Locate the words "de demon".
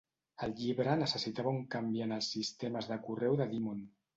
3.45-3.89